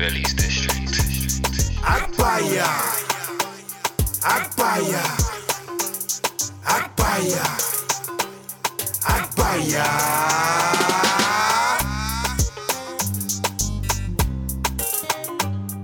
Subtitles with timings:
[0.00, 0.96] Release District.
[1.84, 2.64] Agbaya.
[4.24, 5.04] Agbaya.
[6.64, 7.44] Agbaya.
[9.04, 9.88] Agbaya.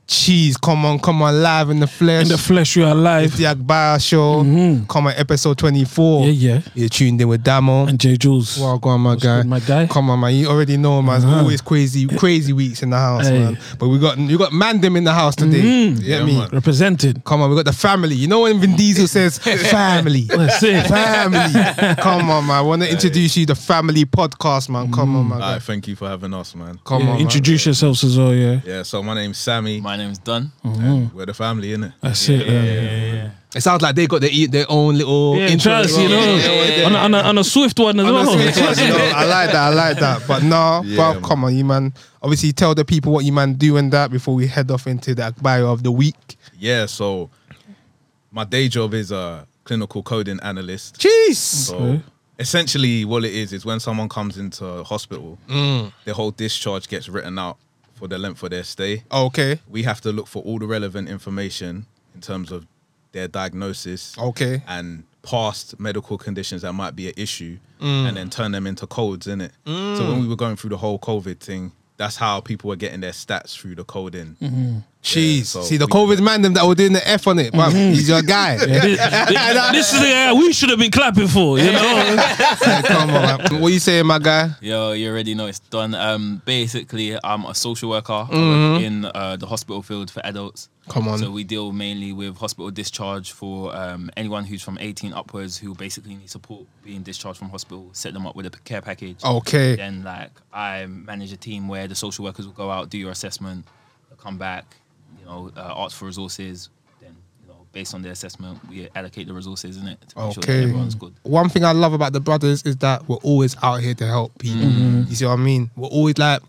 [0.07, 2.23] Cheese, come on, come on, live in the flesh.
[2.25, 3.37] In the flesh, you are It's alive.
[3.37, 4.43] the Agbaya show.
[4.89, 6.27] Come on, episode 24.
[6.27, 6.61] Yeah, yeah.
[6.75, 7.87] You're tuned in with Damo.
[7.87, 8.59] And J Jules.
[8.59, 9.43] Well, go on, my guy.
[9.43, 9.87] good, my guy?
[9.87, 10.35] Come on, man.
[10.35, 11.17] You already know, man.
[11.19, 11.39] It's Uh-huh.
[11.39, 13.39] always crazy, crazy weeks in the house, Hey.
[13.39, 13.59] man.
[13.79, 15.63] But we got you got Mandem in the house today.
[15.63, 15.99] Mhm.
[16.01, 16.45] You get me?
[16.53, 17.23] Represented.
[17.25, 18.17] Come on, we got the family.
[18.17, 19.39] You know when Vin Diesel says
[19.71, 20.85] family, That's it.
[20.89, 21.95] family.
[22.03, 22.57] Come on, man.
[22.57, 24.91] I want to introduce you the family podcast, man.
[24.91, 25.41] Come on, man.
[25.43, 26.81] Alright, thank you for having us, man.
[26.85, 27.21] Come Yeah, on, man.
[27.23, 28.61] introduce yourselves as well, yeah.
[28.67, 29.81] Yeah, so my name's Sammy.
[29.81, 30.51] My name's Dunn.
[30.65, 31.93] And We're the family, innit?
[32.01, 32.47] That's it.
[32.47, 33.31] Yeah, yeah.
[33.55, 35.73] It sounds like they got their, their own little yeah intro.
[35.73, 38.13] trust, you know, Yeah, yeah, on, a, on, a, on a swift one as On
[38.13, 38.37] well.
[38.37, 39.57] the same one, you know, I like that.
[39.57, 40.23] I like that.
[40.29, 41.23] But no, Yeah, bro, man.
[41.23, 41.95] come on, you man.
[42.23, 45.15] Obviously, tell the people what you man do and that before we head off into
[45.15, 46.37] the bio of the week.
[46.59, 47.31] Yeah, so
[48.31, 50.99] my day job is a clinical coding analyst.
[50.99, 51.37] Jeez.
[51.37, 52.03] So Okay.
[52.39, 55.93] essentially, what it is is when someone comes into hospital, Mm.
[56.05, 57.57] their whole discharge gets written out
[57.97, 59.03] for the length of their stay.
[59.11, 59.59] Okay.
[59.69, 62.67] We have to look for all the relevant information in terms of
[63.13, 64.63] their diagnosis Okay.
[64.69, 68.09] and past medical conditions that might be an issue Mm.
[68.09, 69.53] and then turn them into codes in it.
[69.67, 73.01] So when we were going through the whole COVID thing, that's how people were getting
[73.01, 74.37] their stats through the coding.
[75.07, 75.47] Jeez.
[75.47, 77.53] so See the we- COVID man them that were doing the F on it.
[77.53, 78.57] Bruv, He's your guy.
[78.67, 78.67] this,
[79.73, 82.17] this is the guy we should have been clapping for, you know.
[82.67, 83.61] Hey, come on, man.
[83.61, 84.51] What you saying, my guy?
[84.61, 85.95] Yo, you already know it's done.
[85.95, 90.69] Um, basically, I'm a social worker in uh, the hospital field for adults.
[90.89, 91.19] Come on.
[91.19, 95.75] So we deal mainly with hospital discharge for um, anyone who's from 18 upwards who
[95.75, 97.89] basically need support being discharged from hospital.
[97.93, 99.23] Set them up with a care package.
[99.25, 99.77] Okay.
[99.77, 103.11] Then, like, I manage a team where the social workers will go out, do your
[103.11, 103.67] assessment,
[104.19, 104.77] come back,
[105.19, 106.69] you know, uh, ask for resources.
[107.01, 110.35] Then, you know, based on their assessment, we allocate the resources in it to make
[110.35, 110.63] sure that Okay.
[110.65, 111.15] everyone's good.
[111.23, 114.37] One thing I love about the brothers is that we're always out here to help
[114.39, 114.67] people.
[114.67, 115.05] Mm-hmm.
[115.09, 115.71] You see what I mean?
[115.77, 116.41] We're always like,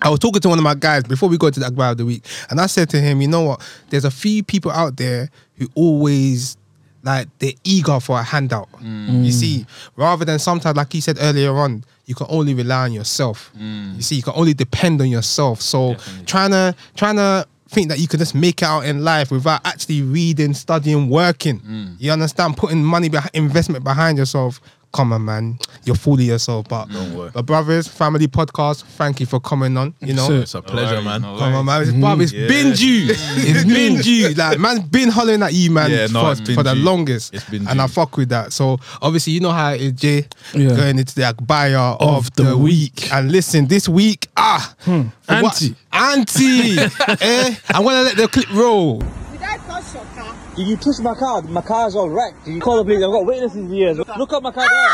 [0.00, 1.98] I was talking to one of my guys before we go to the Agbaya of
[1.98, 3.60] the week, and I said to him, you know what?
[3.90, 6.56] There's a few people out there who always
[7.02, 8.70] like they're eager for a handout.
[8.72, 9.24] Mm.
[9.24, 9.66] You see,
[9.96, 13.50] rather than sometimes, like he said earlier on, you can only rely on yourself.
[13.56, 15.60] You see, you can only depend on yourself.
[15.60, 16.24] So Definitely.
[16.26, 19.60] trying to trying to think that you can just make it out in life without
[19.64, 21.60] actually reading, studying, working.
[21.60, 21.96] Mm.
[21.98, 22.56] You understand?
[22.56, 24.60] Putting money behind investment behind yourself.
[24.92, 25.58] Come on, man.
[25.84, 26.66] You're fooling yourself.
[26.68, 29.94] But, Don't but brothers, family podcast, thank you for coming on.
[30.00, 31.22] You know, It's a pleasure, worries, man.
[31.22, 31.82] no Come on, man.
[31.82, 32.04] It's, Mm-hmm.
[32.04, 32.48] bruv, it's Yeah.
[32.48, 33.08] been you.
[33.50, 34.34] It's been you.
[34.34, 37.34] Like, man's been hollering at you, man, Yeah, no, for, it's for the longest.
[37.34, 38.52] It's been and I fuck with that.
[38.54, 40.26] So, obviously, you know how it is, Jay.
[40.54, 40.68] Yeah.
[40.70, 42.94] Going into the Agbaya of, Of the, the week.
[42.96, 43.12] week.
[43.12, 44.74] And listen, this week, ah.
[44.80, 45.10] for
[45.42, 45.76] what- Auntie.
[45.92, 46.78] Auntie.
[47.20, 49.00] eh, I'm going to let the clip roll.
[49.00, 49.08] Did
[49.42, 50.34] I touch your car?
[50.58, 51.40] Did you touch my car?
[51.42, 52.44] My car's all wrecked.
[52.44, 53.04] Did you call the police?
[53.04, 53.94] I've got witnesses here.
[54.08, 54.16] Ah!
[54.18, 54.90] Look at my car there.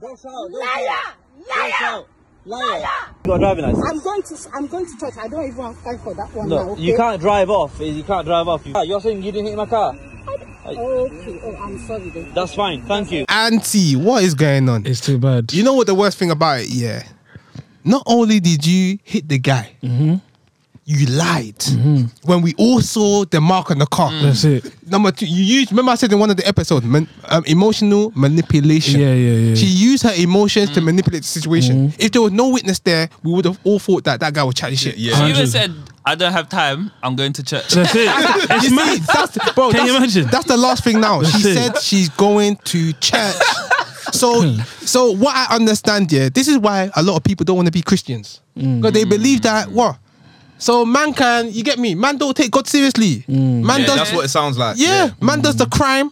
[0.00, 0.32] Don't shout.
[0.32, 0.86] Don't Liar!
[0.88, 1.14] shout.
[1.38, 1.70] Don't Liar!
[1.78, 2.08] shout.
[2.44, 2.80] Liar.
[3.24, 3.86] You got a driving license?
[3.88, 5.14] I'm going to I'm going to church.
[5.16, 6.70] I don't even have time for that one now.
[6.70, 6.82] Okay?
[6.82, 7.78] you can't drive off.
[7.78, 8.66] You can't drive off.
[8.66, 9.94] You- You're saying you didn't hit my car?
[9.94, 10.50] Okay.
[10.66, 12.10] Oh, I'm sorry.
[12.10, 12.32] Then.
[12.34, 12.82] That's fine.
[12.86, 13.26] Thank you.
[13.28, 14.86] Auntie, what is going on?
[14.86, 15.52] It's too bad.
[15.52, 17.04] You know what the worst thing about it, yeah?
[17.84, 20.16] Not only did you hit the guy, mm-hmm.
[20.86, 21.56] You lied.
[21.58, 22.28] Mm-hmm.
[22.28, 24.10] When we all saw the mark on the car.
[24.10, 24.22] Mm.
[24.22, 24.90] That's it.
[24.90, 25.72] Number two, you used.
[25.72, 29.00] Remember, I said in one of the episodes, man, um, emotional manipulation.
[29.00, 29.54] Yeah, yeah, yeah.
[29.54, 30.84] She used her emotions to mm.
[30.84, 31.88] manipulate the situation.
[31.88, 32.00] Mm-hmm.
[32.00, 34.54] If there was no witness there, we would have all thought that that guy was
[34.54, 34.96] chatting shit.
[34.96, 35.16] Yeah.
[35.16, 35.74] She even said,
[36.04, 37.70] I don't have time, I'm going to church.
[37.70, 38.08] That's it.
[38.50, 40.26] It's You see, that's, bro, Can that's, you imagine?
[40.26, 41.22] That's the last thing now.
[41.22, 41.54] She it.
[41.54, 43.36] said she's going to church.
[44.12, 47.66] So, so what I understand, yeah, this is why a lot of people don't want
[47.66, 48.80] to be Christians mm.
[48.80, 49.98] because they believe that what.
[50.64, 51.94] So man can you get me?
[51.94, 53.16] Man don't take God seriously.
[53.28, 53.62] Mm.
[53.64, 54.78] Man Yeah, does that's what it sounds like.
[54.78, 55.76] yeah, man does the mm.
[55.76, 56.10] crime.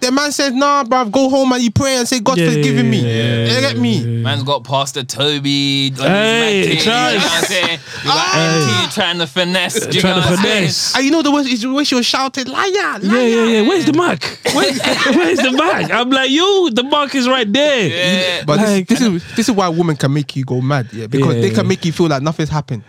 [0.00, 2.88] The man says, nah, bruv, go home and you pray and say, God's Yeah, forgiving
[2.90, 3.00] me.
[3.00, 4.22] yeah, you get me?
[4.22, 5.88] Man's got Pastor Toby.
[5.88, 7.22] on his Hey, back you know Charles.
[7.22, 7.78] what I'm saying?
[8.02, 8.80] You got ah.
[8.82, 9.86] Auntie trying to finesse.
[9.86, 10.56] do you Trying know to what I'm saying?
[10.62, 10.96] finesse.
[10.96, 13.00] And you know the worst is the way she was shouting, liar, liar.
[13.02, 13.68] Yeah, yeah, yeah.
[13.68, 14.22] Where's the mark?
[14.54, 15.90] Where's, where's the mark?
[15.92, 16.70] I'm like, you.
[16.72, 17.88] the mark is right there.
[17.88, 18.44] Yeah.
[18.46, 21.06] But Like- this, this is this is why women can make you go mad, yeah,
[21.06, 22.82] because Yeah, they can make you feel like nothing's happened.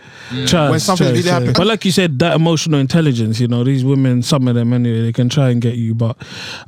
[0.46, 1.28] Trust, When something trust, really trust.
[1.32, 1.58] happens.
[1.58, 5.02] But like you said, that emotional intelligence, you know, these women, some of them anyway,
[5.02, 5.94] they can try and get you.
[5.94, 6.16] But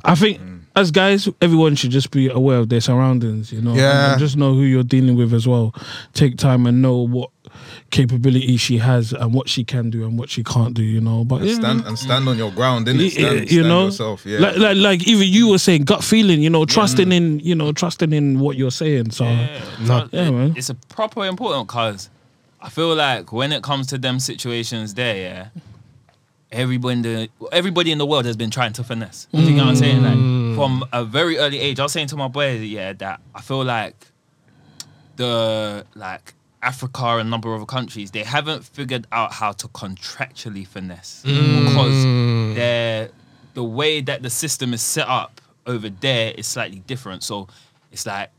[0.03, 0.34] I think
[0.75, 4.11] as guys, everyone should just be aware of their surroundings, you know, Yeah.
[4.11, 5.73] and just know who you're dealing with as well.
[6.13, 7.29] Take time and know what
[7.91, 11.23] capability she has and what she can do and what she can't do, you know.
[11.23, 12.97] But And yeah, stand and stand on your ground, innit?
[12.99, 14.25] y- Stand, you stand know, yourself.
[14.25, 14.39] Yeah.
[14.39, 17.71] like, like like even you were saying, gut feeling, you know, trusting in, you know,
[17.71, 19.11] trusting in what you're saying.
[19.11, 20.09] So Yeah, No.
[20.11, 20.53] Yeah, man.
[20.57, 22.09] It's a proper important because
[22.61, 25.47] I feel like when it comes to them situations there, yeah,
[26.51, 29.27] everybody in the everybody in the world has been trying to finesse.
[29.31, 30.03] Do you know what I'm saying?
[30.03, 30.34] Like mm.
[30.55, 30.81] Mm.
[30.81, 33.63] from a very early age, I was saying to my boy, yeah, that I feel
[33.63, 33.95] like
[35.15, 39.67] the like Africa and a number of other countries, they haven't figured out how to
[39.69, 41.65] contractually finesse mm.
[41.65, 43.09] because they're
[43.53, 47.23] the way that the system is set up over there is slightly different.
[47.23, 47.47] So
[47.91, 48.29] it's like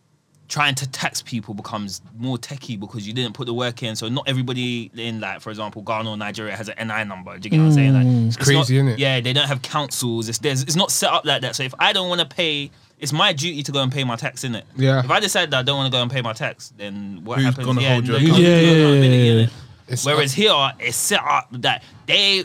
[0.49, 3.97] trying to tax people becomes more techie because you didn't put the work in.
[3.97, 7.37] So not everybody in like, for example, Ghana or Nigeria has an NI number.
[7.39, 7.95] Do you get what I'm saying?
[7.95, 8.99] Like, it's crazy, not, innit?
[8.99, 10.29] Yeah, they don't have councils.
[10.29, 11.57] It's there's, it's not set up like that.
[11.57, 14.17] So if I don't want to pay, it's my duty to go and pay my
[14.17, 14.65] tax in it.
[14.77, 15.01] Yeah.
[15.05, 17.37] If I decide that I don't want to go and pay my tax, then what
[17.39, 17.67] Who's happens?
[17.67, 18.41] gonna yeah, hold your no- account?
[18.43, 19.45] Yeah, yeah, yeah, yeah.
[19.45, 19.51] innit?
[19.89, 22.45] It's Whereas here, it's set up that they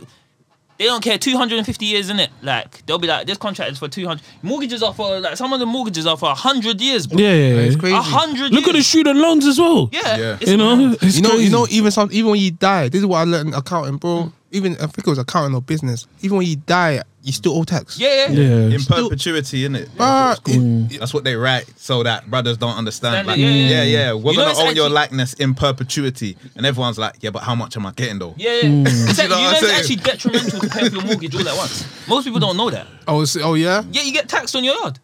[0.81, 2.31] they don't care 250 years in it.
[2.41, 4.19] Like they'll be like, this contract is for 200.
[4.41, 7.05] Mortgages are for like some of the mortgages are for 100 years.
[7.05, 7.19] Bro.
[7.19, 7.79] Yeah, yeah, it's yeah.
[7.79, 7.95] crazy.
[7.95, 8.51] A hundred.
[8.51, 8.87] Look at the years.
[8.87, 9.89] student loans as well.
[9.91, 10.37] Yeah, Yeah.
[10.41, 11.43] You know, it's you know, crazy.
[11.43, 13.97] you know, even some, even when you die, this is what I learned in accounting,
[13.97, 14.33] bro.
[14.49, 16.07] Even I think it was accounting or business.
[16.23, 17.99] Even when you die, you still owe tax.
[17.99, 18.41] Yeah, yeah.
[18.69, 18.75] Yeah.
[18.75, 19.89] In perpetuity, innit?
[19.97, 20.99] But it- mm.
[20.99, 23.27] That's what they write so that brothers don't understand.
[23.27, 23.83] Like, yeah, yeah, yeah.
[23.83, 27.43] yeah, We're You gonna it's own your likeness in perpetuity, and everyone's like, yeah, but
[27.43, 28.33] how much am I getting though?
[28.37, 28.61] Yeah, yeah.
[28.63, 28.85] Mm.
[29.09, 31.35] It's, You know you know, what I'm it's actually detrimental to pay for your mortgage
[31.35, 32.07] all at once.
[32.07, 32.87] Most people don't know that.
[33.07, 33.83] oh, so- oh yeah.
[33.91, 34.99] Yeah, you get taxed on your yard.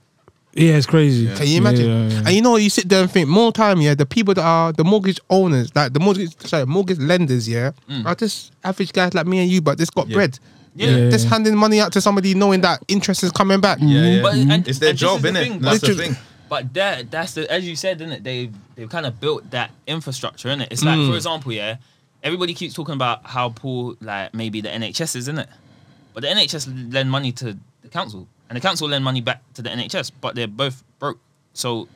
[0.54, 1.28] Yeah, it's crazy.
[1.36, 1.86] Can you imagine?
[1.86, 2.19] Yeah, yeah.
[2.25, 3.94] And you know, you sit there and think more time, yeah.
[3.94, 8.04] The people that are the mortgage owners, like the mortgage, sorry, mortgage lenders, yeah, mm.
[8.08, 10.16] are just average guys like me and you, but just got Yeah.
[10.16, 10.40] bread.
[10.77, 10.95] Yeah.
[10.97, 11.09] Yeah.
[11.09, 13.79] Just handing money out to somebody, knowing that interest is coming back.
[13.81, 14.21] Yeah, yeah.
[14.21, 15.44] But and, It's their and job, is the innit?
[15.44, 16.15] thing, That's but- the thing.
[16.50, 18.24] But that that's the as you said, didn't it?
[18.24, 20.68] They've they've kind of built that infrastructure, innit?
[20.71, 21.75] It's like, for example, yeah,
[22.24, 25.50] everybody keeps talking about how poor like maybe the NHS is, isn't it?
[26.13, 29.62] But the NHS lend money to the council, and the council lend money back to
[29.62, 31.19] the NHS, but they're both broke.
[31.53, 31.89] So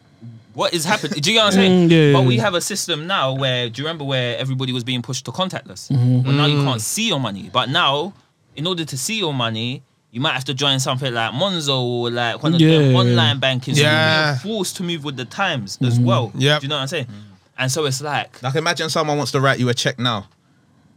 [0.54, 1.22] what is happening?
[1.22, 1.90] Do you get what I'm saying?
[1.90, 4.84] Mm, yeah, but we have a system now where do you remember where everybody was
[4.84, 5.90] being pushed to contactless?
[5.90, 6.24] Mm-hmm.
[6.24, 7.50] Well, now you can't see your money.
[7.54, 8.14] But now,
[8.56, 12.10] in order to see your money, you might have to join something like Monzo or
[12.12, 13.76] like one of Yeah, them online banking.
[13.76, 14.32] So Yeah.
[14.32, 16.04] you're forced to move with the times as mm.
[16.06, 16.32] well.
[16.36, 16.60] Yeah.
[16.60, 17.08] Do you know what I'm saying?
[17.58, 20.28] And so it's like Like, imagine someone wants to write you a check now.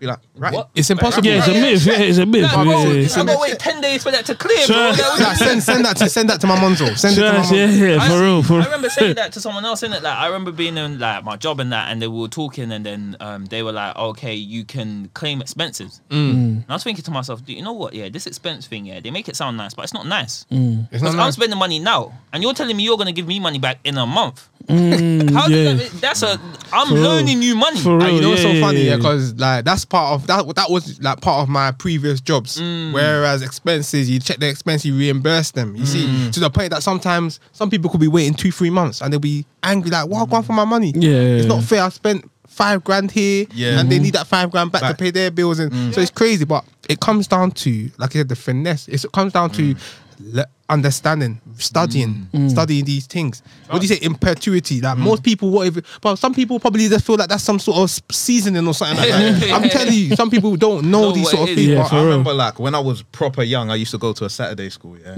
[0.05, 0.53] Be like, right.
[0.53, 0.69] what?
[0.75, 1.27] It's impossible.
[1.27, 1.87] Yeah, it's a myth.
[1.87, 2.43] Yeah, it's a myth.
[2.43, 3.17] Like, bro, Yeah, yeah, I yeah.
[3.17, 4.77] gonna wait ten days for that to clear, bro.
[4.77, 4.93] Sure.
[4.93, 6.95] That was- Like, send send that to send that to my monzo.
[6.99, 7.57] Send it to my Yes, monzo.
[7.81, 10.03] yeah, yeah, I for real, for I remember saying that to someone else in it.
[10.03, 12.85] Like I remember being in like my job and that, and they were talking, and
[12.85, 16.33] then um, they were like, "Okay, you can claim expenses." Mm.
[16.35, 17.95] And I was thinking to myself, "Do you know what?
[17.95, 20.45] Yeah, this expense thing, yeah, they make it sound nice, but it's not nice.
[20.51, 21.35] It's Because not I'm nice.
[21.35, 24.05] spending money now, and you're telling me you're gonna give me money back in a
[24.05, 24.49] month.
[24.69, 25.49] How yeah.
[25.49, 26.41] did that, that's a
[26.73, 27.03] I'm For real.
[27.05, 27.79] loaning you money.
[27.81, 28.07] For real.
[28.07, 28.91] And you know what's so yeah, funny, yeah.
[28.93, 30.57] yeah, because like that's part of that.
[30.57, 32.61] That was like part of my previous jobs.
[32.61, 32.93] Mm.
[32.93, 35.77] Whereas expenses, you check the expense, you reimburse them.
[35.77, 36.33] You see, mm.
[36.33, 39.21] to the point that sometimes some people could be waiting two, three months, and they'll
[39.21, 40.93] be angry, like, "What, going for my money?
[40.97, 41.85] Yeah, yeah, it's not fair.
[41.85, 43.79] I spent five grand here, Yeah.
[43.79, 44.05] and they mm-hmm.
[44.05, 44.97] need that five grand back, Back.
[44.97, 45.95] to pay their bills, and mm.
[45.95, 46.45] so it's crazy.
[46.45, 48.89] But it comes down to, like I said, the finesse.
[48.89, 49.77] It's, it comes down to
[50.21, 52.47] le- understanding, studying, mm.
[52.47, 52.51] Mm.
[52.51, 53.43] studying these things.
[53.69, 54.05] What do you say?
[54.05, 54.81] In perpetuity.
[54.81, 55.03] Like mm.
[55.03, 56.01] most people, what if?
[56.01, 59.09] But some people probably just feel like that's some sort of seasoning or something like
[59.09, 59.51] that.
[59.63, 61.57] I'm telling you, some people don't know Know these sort of is.
[61.57, 61.69] things.
[61.69, 62.09] Yeah, but for I real.
[62.09, 64.99] remember like when I was proper young, I used to go to a Saturday school,
[64.99, 65.17] yeah,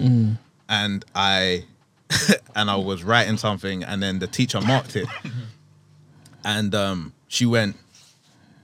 [0.69, 1.65] and I
[2.57, 5.09] and I was writing something, and then the teacher marked it,
[6.45, 7.77] and um, she went,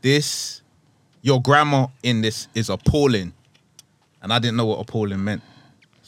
[0.00, 0.62] "This,
[1.22, 3.32] your grammar in this is appalling,"
[4.22, 5.42] and I didn't know what appalling meant,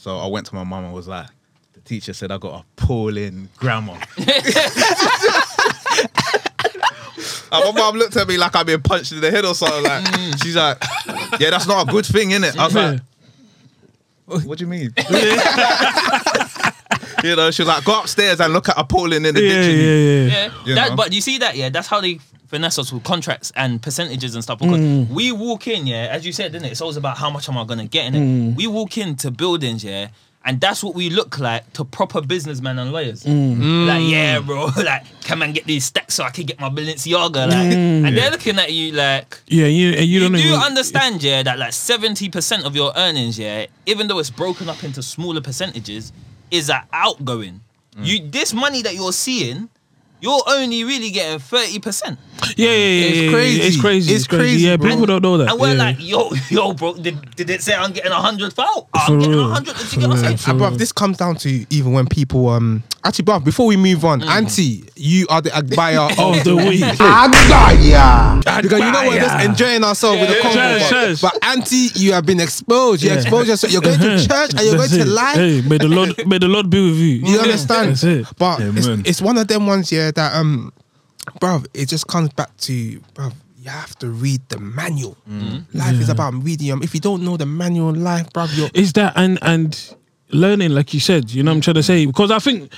[0.05, 1.25] so I went to my mum and was like,
[1.73, 3.97] "The teacher said I got a appalling grammar."
[7.51, 9.83] And my mum looked at me like I'd been punched in the head or something.
[9.83, 10.43] Like mm.
[10.43, 10.77] she's like,
[11.39, 12.99] "Yeah, that's not a good thing, innit?" I was like,
[14.45, 14.93] "What do you mean?"
[17.23, 19.83] you know, she was like, "Go upstairs and look at appalling in the Yeah, dictionary."
[19.83, 20.27] yeah, yeah.
[20.27, 20.95] Yeah, You that, know?
[20.97, 22.19] but you see that, yeah, that's how they
[22.55, 24.59] finesse us with contracts and percentages and stuff.
[24.59, 25.09] Because Mm.
[25.09, 26.71] we walk in, yeah, as you said, didn't it?
[26.73, 28.19] It's always about how much am I gonna get in it.
[28.21, 28.55] Mm.
[28.55, 30.07] We walk into buildings, yeah,
[30.47, 33.23] and that's what we look like to proper businessmen and lawyers.
[33.23, 33.87] Mm.
[33.87, 37.41] Like, yeah, bro, like, come and get these stacks so I can get my Balenciaga,
[37.49, 38.07] like, Mm.
[38.07, 39.41] and they're looking at you like.
[39.47, 42.75] Yeah, you, and you You, don't do even understand, yeah, that like seventy percent of
[42.75, 46.13] your earnings, yeah, even though it's broken up into smaller percentages,
[46.51, 47.61] is that outgoing.
[47.97, 48.05] Mm.
[48.07, 49.69] You this money that you're seeing,
[50.21, 52.17] you're only really getting thirty percent,
[52.57, 53.61] Yeah, yeah, yeah, It's yeah, yeah, crazy.
[53.61, 54.11] It's crazy.
[54.13, 54.43] It's It's crazy.
[54.43, 54.89] crazy, Yeah, bro.
[54.89, 55.49] people don't know that.
[55.51, 55.83] and we're yeah.
[55.83, 58.89] like, yo, yo, bro, did, did it say I'm getting a hundred foul?
[58.93, 59.75] I'm For getting a hundred.
[59.77, 60.61] Did you get what I'm saying?
[60.61, 64.21] And this comes down to even when people um actually bruv, before we move on,
[64.23, 66.81] Auntie, you are the Agbaya of the week.
[66.99, 68.61] Agbaya.
[68.61, 70.79] Because you know we're just enjoying ourselves with the Yeah, convo.
[70.91, 73.01] yeah, but- But auntie, you have been exposed.
[73.03, 73.15] You Yeah.
[73.17, 73.71] exposed yourself.
[73.73, 75.07] You're going to church and you're going That's to it.
[75.07, 75.33] lie.
[75.33, 77.15] Hey, may the Lord, may the Lord be with you.
[77.31, 77.89] You understand?
[77.91, 78.27] That's it.
[78.37, 80.71] But Yeah, it's, it's one of them ones, yeah, that um,
[81.39, 85.17] bruv, it just comes back to bro, you have to read the manual.
[85.29, 85.77] Mm-hmm.
[85.77, 86.71] Life is about reading.
[86.71, 89.95] Um, if you don't know the manual life, bro, you're is that and and
[90.29, 92.71] learning like you said you know what i'm trying to say because i think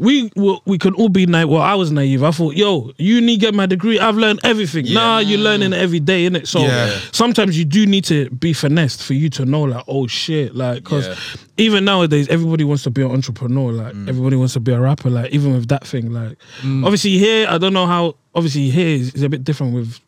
[0.00, 1.48] we will- we can all be naive.
[1.50, 2.22] Well, I was naive.
[2.24, 3.98] I thought, yo, uni get my degree.
[4.00, 4.86] I've learned everything.
[4.92, 6.46] Nah, you're learning every day, innit?
[6.46, 6.90] So Yeah.
[7.12, 10.82] sometimes you do need to be finessed for you to know, like, oh shit, like,
[10.82, 11.14] because Yeah.
[11.58, 13.72] even nowadays, everybody wants to be an entrepreneur.
[13.72, 14.08] Like, mm.
[14.08, 15.10] everybody wants to be a rapper.
[15.10, 16.82] Like, even with that thing, like, mm.
[16.84, 18.16] obviously here, I don't know how.
[18.34, 19.98] Obviously here is, is a bit different with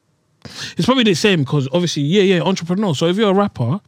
[0.76, 2.94] it's probably the same because obviously, yeah, yeah, entrepreneur.
[2.94, 3.80] So if you're a rapper,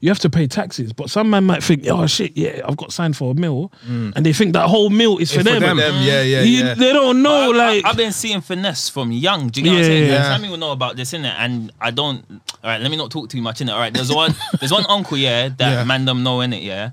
[0.00, 0.92] you have to pay taxes.
[0.92, 4.12] But some man might think, oh shit, yeah, I've got signed for a mill, mm.
[4.16, 5.62] and they think that whole mill is for It's for them.
[5.62, 5.76] them.
[5.76, 6.74] Them, yeah, yeah, You- yeah.
[6.74, 9.48] They don't know, I, like, I, have been seeing finesse from young.
[9.48, 10.04] Do you get what I'm Yeah, saying?
[10.06, 10.12] yeah.
[10.12, 10.32] Yeah.
[10.34, 11.34] Some people know about this, in innit?
[11.38, 12.24] And I don't.
[12.30, 13.72] All right, let me not talk too much, in innit?
[13.74, 15.84] All right, there's one, there's one uncle, yeah, that Yeah.
[15.84, 16.64] man them know, innit?
[16.64, 16.90] Yeah.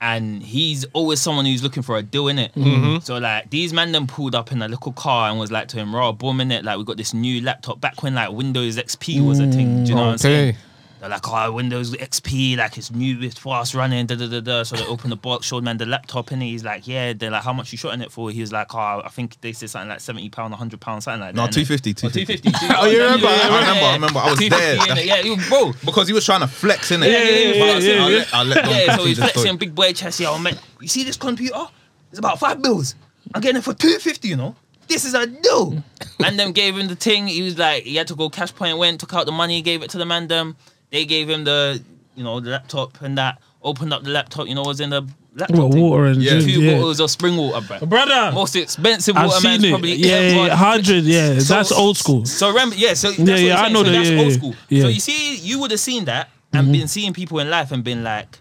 [0.00, 2.54] And he's always someone who's looking for a deal in it.
[2.54, 3.00] Mm-hmm.
[3.00, 5.76] So like these man then pulled up in a little car and was like to
[5.76, 8.76] him, "Raw, boom in it, like we got this new laptop back when like Windows
[8.76, 10.56] XP was a thing." Do you know what I'm saying?
[11.00, 14.62] They're like, oh, Windows XP, like it's new, it's fast running, da da da da.
[14.64, 16.46] So they open the box, showed man the laptop in it.
[16.46, 17.12] He's like, yeah.
[17.12, 18.30] They're like, how much you shot it for?
[18.30, 21.20] He was like, oh, I think they said something like seventy pound, hundred pound, something
[21.20, 21.52] like No, that.
[21.52, 22.50] 250, Oh, 250.
[22.50, 22.74] 250.
[22.78, 23.26] Oh, you remember?
[23.28, 24.18] I remember, I remember.
[24.18, 25.04] I was there.
[25.04, 25.72] Yeah, you, bro.
[25.84, 27.10] Because he was trying to flex in it.
[27.12, 29.92] Yeah, yeah, yeah, yeah, I'll, yeah, let, I'll let Yeah, so he's flexing big boy
[29.92, 30.18] chest.
[30.20, 31.66] Yeah, oh, man, you see this computer?
[32.10, 32.94] It's about five bills.
[33.34, 34.28] I'm getting it for two fifty.
[34.28, 34.56] You know,
[34.88, 35.82] this is a deal.
[36.24, 37.26] and then gave him the thing.
[37.28, 38.78] He was like, he had to go cash point.
[38.78, 40.26] Went, took out the money, gave it to the man.
[40.28, 40.56] Them.
[40.90, 41.82] They gave him the,
[42.16, 43.38] you know, the laptop and that.
[43.62, 44.46] Opened up the laptop.
[44.46, 45.02] You know, what was in the
[45.34, 45.58] laptop.
[45.58, 45.80] well, thing?
[45.82, 46.30] water and Yeah.
[46.34, 46.74] drink, Two yeah.
[46.74, 47.86] bottles of spring water, bro.
[47.86, 48.32] brother.
[48.32, 49.70] Most expensive I've water, seen man's it.
[49.70, 51.04] probably Yeah, yeah, hundred.
[51.04, 52.24] Yeah, So- that's old school.
[52.24, 52.94] So remember, yeah.
[52.94, 54.54] So that's Yeah, what yeah, you're I know so that, That's yeah, old school.
[54.68, 54.82] yeah.
[54.82, 56.72] So you see, you would have seen that and mm-hmm.
[56.72, 58.38] been seeing people in life and been like,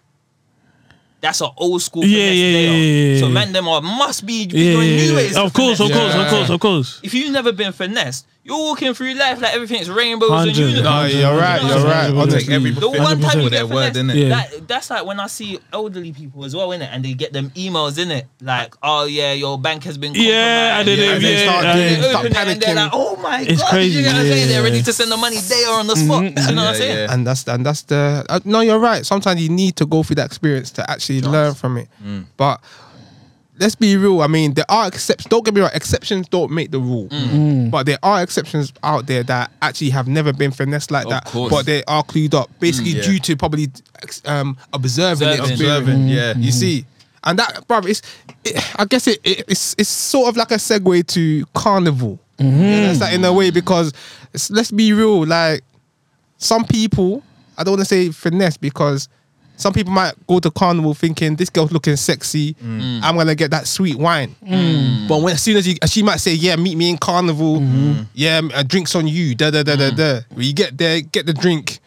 [1.20, 3.34] "That's an old school." Yeah, finesse yeah, yeah, yeah, So yeah.
[3.34, 5.34] man, them are must be Yeah, doing yeah, new ways.
[5.34, 6.14] to Of course, of finesse.
[6.14, 7.00] course, of course, of course.
[7.04, 10.58] If you've never been finessed, you're walking through life like everything's rainbows and 100.
[10.58, 10.84] unicorns.
[10.84, 12.10] No, you're right, You know you're right.
[12.16, 14.16] I'll take every The one time you their get word, finessed, innit?
[14.16, 14.30] Yeah.
[14.30, 16.90] that, that's like when I see elderly people as well, innit?
[16.92, 18.24] And they get them emails, innit?
[18.42, 20.98] Like, oh yeah, your bank has been Yeah, and then compromised.
[20.98, 21.90] they- And they yeah, start yeah, doing, yeah.
[22.02, 22.76] They start open it and they're panicking.
[22.76, 24.48] like, oh my It's god, crazy, you know what I'm saying?
[24.48, 26.24] They're ready to send the money there on the spot.
[26.24, 26.98] You know what I'm Yeah, saying?
[26.98, 27.14] yeah.
[27.14, 30.16] and that's and that's the uh, no you're right sometimes you need to go through
[30.16, 31.88] that experience to actually learn from it
[32.38, 32.62] but
[33.60, 36.72] let's be real i mean there are exceptions don't get me wrong exceptions don't make
[36.72, 37.28] the rule mm.
[37.28, 37.72] Mm.
[37.72, 41.26] but there are exceptions out there that actually have never been finessed like Of that
[41.26, 41.52] course.
[41.52, 43.04] but they are clued up basically yeah.
[43.04, 43.68] due to probably
[44.26, 45.46] um observing, Observing.
[45.46, 46.34] the experience Observing, yeah.
[46.38, 46.86] you see
[47.24, 48.02] and that bruv, it's
[48.44, 52.62] it, i guess it, it it's it's sort of like a segue to carnival mm-hmm.
[52.62, 53.92] you understand in a way because
[54.34, 55.64] it's, let's be real like
[56.38, 57.24] some people,
[57.58, 59.10] I don't want to say finesse because
[59.58, 62.54] some people might go to carnival thinking this girl's looking sexy.
[62.54, 63.02] Mm.
[63.04, 64.36] I'm gonna get that sweet wine.
[64.46, 65.08] Mm.
[65.08, 67.60] But when as soon as you, she might say, "Yeah, meet me in carnival.
[67.60, 68.04] Mm-hmm.
[68.14, 69.98] Yeah, uh, drinks on you." Da da da da mm.
[69.98, 70.20] da.
[70.34, 71.80] When you get there, get the drink.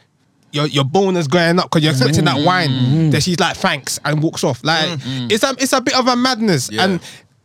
[0.53, 3.11] Your your bonus going up because you're expecting that wine.
[3.11, 4.65] Then she's like, "Thanks," and walks off.
[4.65, 4.99] Like
[5.31, 6.71] it's a it's a bit of a madness.
[6.73, 6.85] Yeah.
[6.85, 7.01] And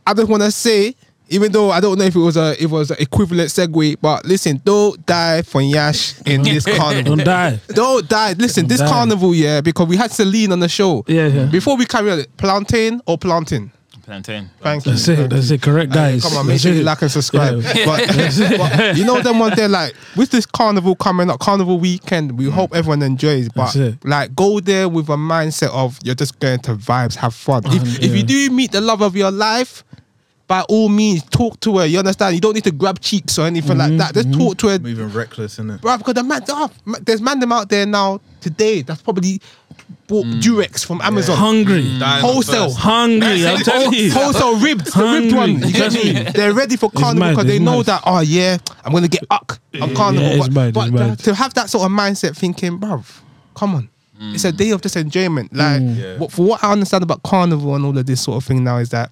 [0.08, 0.96] I just want to say.
[1.30, 3.98] Even though I don't know if it was a if it was an equivalent segue,
[4.02, 7.16] but listen, don't die for nyash in this carnival.
[7.16, 7.60] Don't die.
[7.70, 8.34] Don't die.
[8.34, 8.88] Listen, this Die.
[8.88, 11.04] carnival, yeah, because we had Celine on the show.
[11.08, 11.46] Yeah, yeah.
[11.46, 13.72] Before we carry on, plantain or plantain?
[14.04, 14.52] Plantain.
[14.62, 14.92] Thank you.
[14.92, 15.30] That's it.
[15.32, 15.64] That's it.
[15.64, 16.22] Correct, guys.
[16.24, 16.84] Come on, make That's sure you it.
[16.84, 17.60] like and subscribe.
[17.64, 17.86] Yeah.
[17.88, 18.08] But,
[18.60, 22.48] but you know them ones there, like with this carnival coming up, carnival weekend, we
[22.52, 23.50] hope everyone enjoys.
[23.50, 27.64] But like go there with a mindset of you're just going to vibes, have fun.
[27.66, 29.84] If, Um, if you do meet the love of your life,
[30.48, 31.86] by all means, talk to her.
[31.86, 32.36] You understand?
[32.36, 34.14] You don't need to grab cheeks or anything Mm-hmm, like that.
[34.14, 34.40] Just mm-hmm.
[34.40, 34.80] talk to her.
[34.80, 35.82] Moving reckless, isn't it?
[35.82, 36.72] Bro, because the man, oh,
[37.02, 39.42] there's man them out there now today that's probably
[40.08, 40.40] bought mm.
[40.42, 41.36] Durex from Amazon.
[41.38, 41.84] Hungry.
[41.84, 42.00] Mm.
[42.00, 42.74] Dying Wholesale.
[42.74, 43.48] Hungry.
[43.48, 44.12] I'm telling you.
[44.12, 45.60] Wholesale ribbed, the ribbed one.
[45.60, 46.14] You get me?
[46.14, 46.32] me.
[46.32, 47.86] They're ready for carnival mad, because they know mad.
[47.88, 48.04] that.
[48.06, 50.28] Oh yeah, I'm gonna get uck on carnival.
[50.28, 51.20] it's but mad, but it's mad.
[51.20, 53.22] to have that sort of mindset, thinking, bruv,
[53.56, 54.58] come on, it's a mm.
[54.58, 55.54] day of just enjoyment.
[55.54, 56.18] Like Yeah.
[56.18, 58.78] what, for what I understand about carnival and all of this sort of thing now
[58.78, 59.12] is that.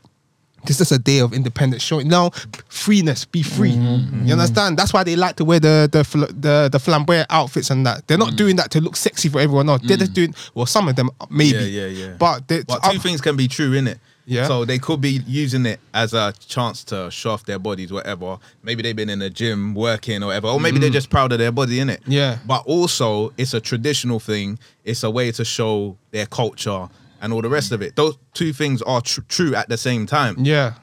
[0.65, 2.29] This is a day of independence showing now
[2.70, 3.74] freeness, be free.
[3.74, 4.77] Mm-hmm, You understand?
[4.77, 8.08] That's why they like to wear the the fl- the, the flamboyant outfits and that.
[8.08, 8.38] They're not Mm.
[8.38, 9.82] doing that to look sexy for everyone else.
[9.84, 10.65] They're just doing well.
[10.65, 12.13] Some of them maybe, Yeah, yeah, yeah.
[12.17, 14.48] But, they, But two things can be true, in it Yeah.
[14.48, 18.38] So they could be using it as a chance to show off their bodies, whatever.
[18.63, 21.39] Maybe they've been in the gym working or whatever, or maybe they're just proud of
[21.39, 22.01] their body, in it.
[22.08, 22.38] Yeah.
[22.48, 24.60] But also, it's a traditional thing.
[24.86, 26.88] It's a way to show their culture
[27.24, 27.96] and all the rest of it.
[27.96, 30.36] Those two things are tr- true at the same time.
[30.38, 30.74] yeah.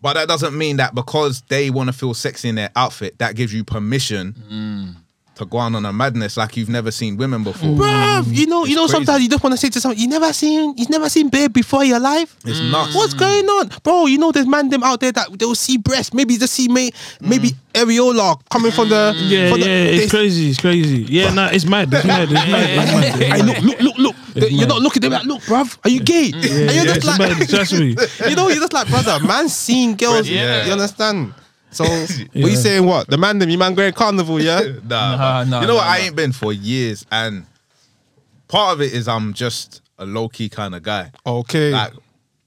[0.00, 3.34] But that doesn't mean that because they want to feel sexy in their outfit, that
[3.34, 4.96] gives you permission mm.
[5.38, 7.70] To go on on a madness like you've never seen women before.
[7.70, 8.92] Bruv, you know, you know, crazy.
[8.94, 11.52] sometimes you just want to say to someone, you never seen, you've never seen babe
[11.52, 12.36] before in your life.
[12.44, 12.94] It's nuts.
[12.94, 14.06] What's going on, bro?
[14.06, 16.90] You know, there's man them out there that they'll see breasts, maybe just see may,
[17.20, 17.56] maybe mm.
[17.74, 21.02] areola coming from the Yeah, from yeah, the, it's this- crazy, it's crazy.
[21.08, 23.04] Yeah, nah, it's mad, it's mad, it's mad, it's mad.
[23.04, 23.62] It's Hey, mad.
[23.62, 24.16] look, look, look, look.
[24.34, 24.68] It's You're mad.
[24.68, 26.30] not looking at them like, look, bruv, are you gay?
[26.32, 27.96] and Yeah, you're yeah, just it's like, mad, trust me.
[28.28, 30.28] you know, you're just like, brother, man, seeing girls.
[30.28, 30.66] Yeah.
[30.66, 31.34] You understand?
[31.78, 31.84] So,
[32.42, 32.84] what you saying?
[32.84, 33.48] What the man them?
[33.50, 34.40] You man going carnival?
[34.40, 34.60] Yeah.
[34.88, 35.84] Nah, Nah, but nah, you know what?
[35.84, 36.04] nah, I nah.
[36.06, 37.46] ain't been for years, and
[38.48, 41.12] part of it is I'm just a low key kind of guy.
[41.26, 41.70] Okay.
[41.70, 41.92] Like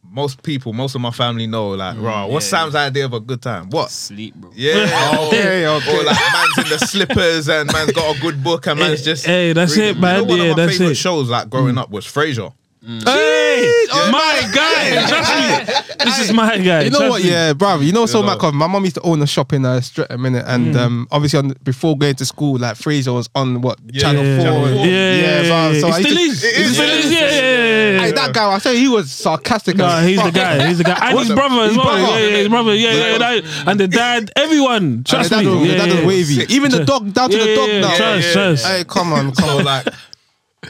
[0.03, 1.69] most people, most of my family know.
[1.69, 2.27] Like, mm, raw.
[2.27, 2.59] What's yeah.
[2.63, 3.69] Sam's idea of a good time?
[3.69, 3.89] What?
[3.89, 4.51] Sleep, bro.
[4.53, 5.17] Yeah.
[5.31, 5.97] Okay, okay.
[5.99, 9.25] Or like man's in the slippers and man's got a good book and man's just.
[9.25, 9.97] Hey, that's reading.
[9.97, 10.19] it, man.
[10.21, 10.95] You know, one Yeah, of my that's favorite it.
[10.95, 11.79] shows like growing mm.
[11.79, 12.53] up was Frasier.
[12.83, 13.03] Mm.
[13.03, 16.03] Hey, my guy, trust me.
[16.03, 16.81] This is my guy.
[16.81, 17.23] You know trust what?
[17.23, 17.29] me.
[17.29, 17.79] Yeah, bro.
[17.79, 18.35] You know, so know.
[18.35, 18.53] much.
[18.55, 20.79] My mom used to own a shop in a straight a minute, and mm.
[20.79, 24.67] um, obviously on before going to school, like Frasier was on what channel yeah, four.
[24.69, 25.79] Yeah, yeah, bro.
[25.79, 26.53] So it I still used is.
[26.55, 27.11] to- It still is.
[27.11, 27.99] Yeah, yeah, yeah, yeah.
[28.01, 29.75] Hey, that guy, I tell you, he was sarcastic.
[29.75, 30.33] No, as he's the fuck.
[30.33, 30.67] guy.
[30.67, 31.09] He's the guy.
[31.11, 31.85] And his brother as his well.
[31.85, 32.01] brother.
[32.19, 32.75] Yeah, yeah, his brother.
[32.75, 33.17] Yeah, yeah.
[33.19, 34.83] that- And the dad, everyone.
[34.83, 35.51] And Trust the dad me.
[35.51, 35.95] was- Yeah, the dad yeah.
[35.97, 36.45] was wavy.
[36.55, 37.89] Even the dog, down to Yeah, the dog yeah, now.
[37.91, 37.97] yeah.
[37.97, 38.65] Trust, trust.
[38.65, 39.63] Hey, come on, come on.
[39.65, 39.85] like,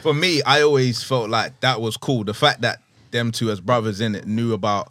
[0.00, 2.24] for me, I always felt like that was cool.
[2.24, 2.80] The fact that
[3.10, 4.90] them two as brothers in it knew about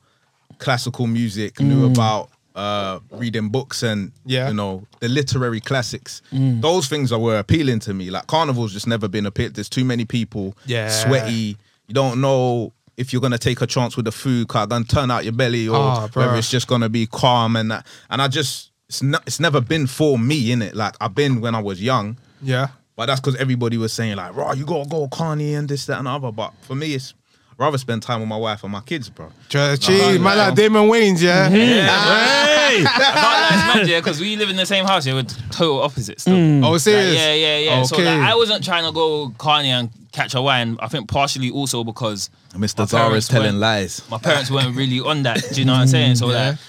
[0.60, 1.91] classical music, knew mm.
[1.91, 4.50] about uh reading books and Yeah.
[4.50, 6.22] you know the literary classics.
[6.34, 6.62] Mm.
[6.62, 8.10] Those things are were appealing to me.
[8.10, 9.53] Like carnival's just never been appealing.
[9.53, 10.55] There's too many people.
[10.65, 10.89] Yeah.
[10.89, 11.58] sweaty.
[11.88, 12.74] You don't know.
[12.98, 15.67] If you're gonna take a chance with the food, cause gonna turn out your belly,
[15.67, 16.15] or ah, bruh.
[16.17, 17.86] whether it's just gonna be calm and that.
[18.10, 20.75] And I just, it's not, it's never been for me in it.
[20.75, 22.67] Like I've been when I was young, Yeah.
[23.01, 25.98] But that's because everybody was saying like, "Raw, you gotta go Carney and this, that,
[25.98, 27.15] and the other." But for me, it's
[27.53, 29.31] I'd rather spend time with my wife and my kids, bro.
[29.50, 30.34] Just Nah, man, nah.
[30.36, 31.50] like Damon Wayans, yeah.
[31.50, 31.58] Mm-hmm.
[32.72, 32.84] Hey.
[32.86, 35.81] I can't lie, it's yeah, because we live in the same house, yeah, we're total
[35.81, 36.22] opposites.
[36.22, 36.36] Still.
[36.36, 36.63] Mm.
[36.63, 37.15] Oh, Like, serious?
[37.15, 37.84] yeah, yeah, yeah.
[37.84, 40.77] So like, I wasn't trying to go Carney and catch a wine.
[40.79, 42.79] I think partially also because Mr.
[42.79, 44.08] My Zara's parents telling lies.
[44.12, 45.43] my parents weren't really on that.
[45.51, 46.15] Do you know what I'm mm, saying?
[46.17, 46.50] So Yeah.
[46.51, 46.60] like,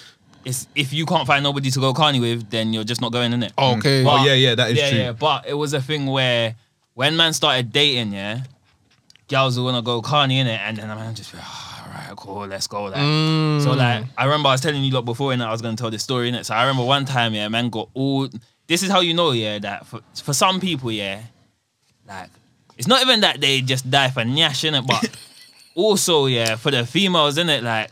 [0.45, 3.33] it's if you can't find nobody to go Carney with, then you're just not going
[3.33, 3.53] in it.
[3.57, 4.05] Okay.
[4.05, 4.99] Oh, yeah, yeah, that is yeah, true.
[4.99, 5.13] Yeah, yeah.
[5.13, 6.57] but it was a thing where
[6.95, 8.41] when man started dating, yeah,
[9.29, 11.39] girls would wanna go Carney in it, and then the man just oh,
[11.87, 12.85] all right, cool, let's go.
[12.85, 13.63] Like, Mm.
[13.63, 15.91] so like, I remember I was telling you lot before, and I was gonna tell
[15.91, 16.45] this story in it.
[16.47, 18.29] So I remember one time, yeah, man got all.
[18.67, 21.23] This is how you know, yeah, that for for some people, yeah,
[22.07, 22.31] like
[22.77, 25.09] it's not even that they just die for nyash in it, but
[25.75, 27.91] also, yeah, for the females in it, like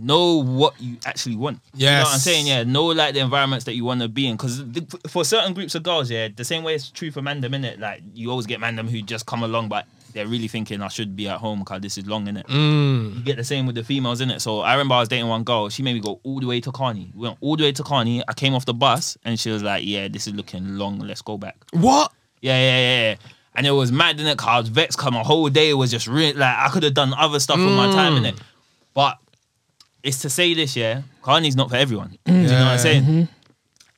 [0.00, 1.60] know what you actually want.
[1.74, 2.46] You know what I'm saying?
[2.46, 4.36] Yeah, know like the environments that you want to be in.
[4.36, 4.62] Because
[5.08, 7.78] for certain groups of girls, yeah, the same way it's true for mandem, innit?
[7.78, 11.16] Like you always get mandem who just come along, but they're really thinking I should
[11.16, 12.46] be at home because this is long, innit?
[12.46, 13.16] Mm.
[13.16, 14.40] You get the same with the females, innit?
[14.40, 15.68] So I remember I was dating one girl.
[15.68, 17.10] She made me go all the way to Carney.
[17.14, 18.22] We went all the way to Carney.
[18.28, 20.98] I came off the bus and she was like, "Yeah, this is looking long.
[20.98, 22.12] Let's go back." What?
[22.40, 23.16] Yeah, yeah, yeah, yeah.
[23.54, 24.38] And it was mad in it.
[24.38, 24.98] Cause I was vexed.
[24.98, 26.38] Cause my whole day it was just ruined.
[26.38, 28.34] Like I could have done other stuff with my time in it.
[28.94, 29.18] But
[30.02, 31.02] it's to say this, yeah.
[31.22, 32.16] Carney's not for everyone.
[32.24, 33.02] Do you know what I'm saying?
[33.04, 33.22] Mm-hmm.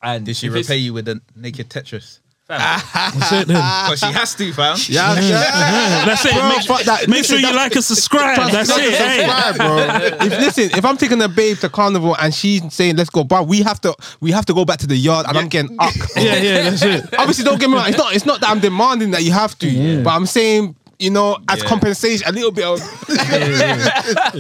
[0.02, 2.18] And Did she if it's- repay you with the naked Tetris?
[2.46, 2.58] fam,
[2.94, 3.56] That's it then.
[3.56, 4.76] Because she has to, fam.
[4.88, 6.04] Yeah, yeah.
[6.04, 6.32] That's it.
[6.34, 7.08] Bro, make fuck that.
[7.08, 8.36] make Listen, sure you that- like and subscribe.
[8.52, 8.92] That's it.
[8.92, 9.24] Hey.
[9.24, 10.26] subscribe, bro.
[10.26, 13.42] If listen, if I'm taking a babe to carnival and she's saying let's go, bro,
[13.44, 15.94] we have to we have to go back to the yard and I'm getting up.
[16.16, 17.14] Yeah, yeah, that's it.
[17.18, 17.88] Obviously, don't get me wrong.
[17.88, 20.76] It's not it's not that I'm demanding that you have to, but I'm saying.
[21.04, 21.68] You know, as Yeah.
[21.68, 22.80] compensation, a little bit of.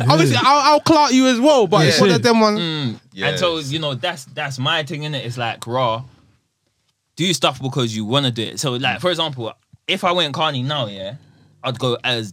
[0.08, 2.00] Obviously, I'll, I'll clout you as well, but it's Yeah.
[2.06, 3.00] one of them one.
[3.12, 3.28] Yeah.
[3.28, 5.26] And so you know that's that's my thing in it.
[5.26, 6.04] It's like raw.
[7.16, 8.60] Do stuff because you want to do it.
[8.60, 9.52] So like for example,
[9.86, 11.16] if I went Carney now, yeah,
[11.62, 12.32] I'd go as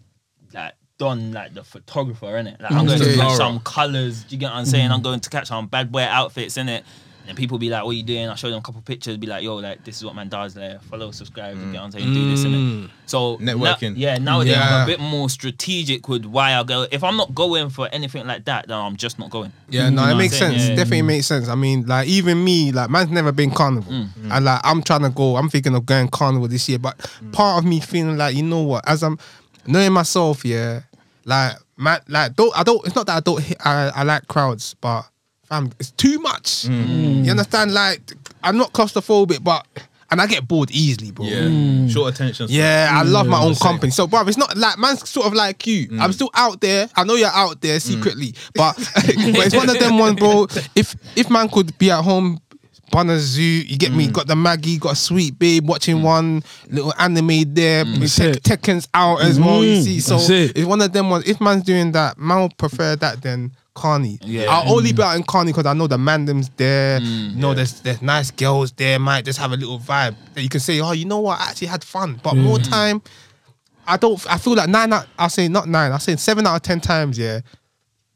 [0.53, 2.61] like Don, like the photographer in it.
[2.61, 3.15] Like I'm mm, going to Okay.
[3.15, 3.37] catch Zara.
[3.37, 4.23] some colors.
[4.23, 4.91] Do you get what I'm saying?
[4.91, 5.03] I'm mm.
[5.03, 6.85] going to catch some bad boy outfits in it.
[7.27, 9.17] And people be like, "What you doing?" I show them a couple pictures.
[9.17, 10.55] Be like, "Yo, like this is what man does.
[10.55, 11.55] Like follow, subscribe.
[11.55, 11.71] You mm.
[11.73, 12.13] get what I'm?
[12.13, 12.89] Do this in it." Mm.
[13.05, 13.93] So now- Networking.
[13.95, 14.77] yeah, nowadays Yeah.
[14.77, 16.87] I'm a bit more strategic with why I go.
[16.91, 19.51] If I'm not going for anything like that, then I'm just not going.
[19.69, 20.67] Yeah, no, You know it makes sense.
[20.67, 20.75] Yeah.
[20.75, 21.47] Definitely makes sense.
[21.47, 24.09] I mean, like even me, like man's never been carnival, mm.
[24.31, 25.35] and like I'm trying to go.
[25.35, 26.97] I'm thinking of going carnival this year, but
[27.31, 29.19] part of me feeling like you know what, as I'm
[29.67, 30.81] knowing myself, yeah,
[31.25, 32.85] like man, like don't I don't.
[32.85, 33.43] It's not that I don't.
[33.65, 35.03] I, I like crowds, but
[35.51, 36.63] fam, it's too much.
[36.67, 37.25] Mm.
[37.25, 37.73] You understand?
[37.73, 39.67] Like I'm not claustrophobic, but
[40.09, 41.25] and I get bored easily, bro.
[41.25, 41.41] Yeah.
[41.41, 41.89] Mm.
[41.91, 42.47] Short attention.
[42.47, 42.57] span.
[42.57, 43.45] Yeah, I love my mm.
[43.45, 43.91] own company.
[43.91, 45.87] So, bro, it's not like man's sort of like you.
[45.99, 46.89] I'm still out there.
[46.95, 50.47] I know you're out there secretly, but but it's one of them ones, bro.
[50.75, 52.39] If if man could be at home.
[52.93, 54.07] On zoo, you get me.
[54.11, 57.85] Got the Maggie, got a sweet babe watching one little anime there.
[57.85, 59.63] Tek- Tekken's out as well.
[59.63, 61.25] You Mm, see, so it's one of them ones.
[61.25, 64.19] If man's doing that, man would prefer that than Carney.
[64.21, 64.45] Yeah.
[64.49, 64.97] I'll only mm.
[64.97, 66.99] be out in Carney because I know the mandem's there.
[66.99, 68.99] Mm, you know, there's there's nice girls there.
[68.99, 71.49] Might just have a little vibe that you can say, oh, you know what, I
[71.49, 72.19] actually had fun.
[72.21, 72.69] But more mm.
[72.69, 73.01] time,
[73.87, 74.23] I don't.
[74.29, 74.91] I feel like nine.
[74.91, 75.91] Out, I'll say not nine.
[75.91, 77.17] I'll say seven out of ten times.
[77.17, 77.39] Yeah,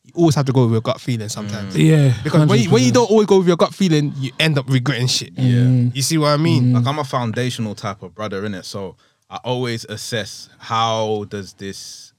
[0.03, 1.75] you always have to go with your gut feeling sometimes.
[1.77, 2.13] Yeah.
[2.23, 4.69] Because when you, when you don't always go with your gut feeling, you end up
[4.69, 5.31] regretting shit.
[5.37, 5.89] Yeah.
[5.93, 6.73] You see what I mean?
[6.73, 8.97] Like I'm a foundational type of brother in it, so
[9.29, 12.13] I always assess how does this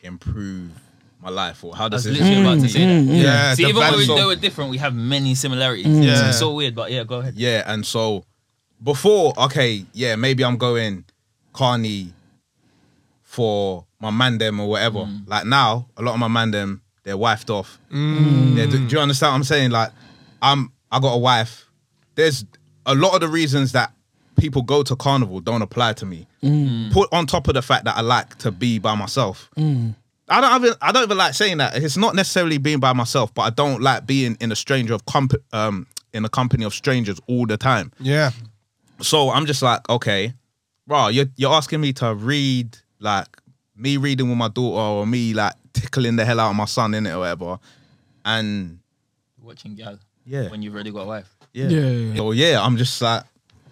[0.00, 0.70] improve
[1.22, 2.86] my life or how I does was this literally about to say that.
[2.86, 3.22] Mm, mm, mm.
[3.22, 5.86] Yeah, See, even though we value- do it different, we have many similarities.
[5.86, 6.28] Yeah.
[6.28, 7.34] It's so weird, but yeah, go ahead.
[7.36, 8.24] Yeah, and so
[8.82, 11.04] before, okay, yeah, maybe I'm going
[11.52, 12.12] Carney
[13.22, 15.00] for my man them or whatever.
[15.00, 15.28] Mm.
[15.28, 17.78] Like now, a lot of my man them, they're wifed off.
[17.90, 19.70] They're- do, do you understand what I'm saying?
[19.70, 19.90] Like,
[20.40, 21.66] I'm I got a wife.
[22.16, 22.44] There's
[22.84, 23.92] a lot of the reasons that
[24.36, 26.26] people go to carnival don't apply to me.
[26.92, 29.48] Put on top of the fact that I like to be by myself.
[30.32, 31.76] I don't even I don't even like saying that.
[31.76, 35.04] It's not necessarily being by myself, but I don't like being in a stranger of
[35.06, 37.92] comp- um in a company of strangers all the time.
[38.00, 38.30] Yeah.
[39.00, 40.32] So I'm just like, okay,
[40.86, 43.26] bro, you're you're asking me to read like
[43.76, 46.94] me reading with my daughter or me like tickling the hell out of my son
[46.94, 47.58] in it or whatever,
[48.24, 48.78] and
[49.42, 49.98] Watching gal.
[50.24, 50.48] Yeah.
[50.50, 51.34] When you've already got a wife.
[51.52, 52.14] yeah, Yeah, yeah.
[52.14, 53.24] so yeah, I'm just like,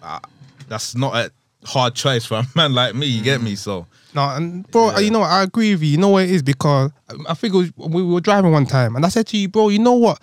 [0.03, 0.19] uh,
[0.67, 1.31] that's not a
[1.65, 3.05] hard choice for a man like me.
[3.05, 3.55] You get me?
[3.55, 5.29] So No, and bro, you know what?
[5.29, 5.89] I agree with you.
[5.89, 8.95] You know what it is because um, I think was, we were driving one time,
[8.95, 10.19] and I said to you, bro, you know what?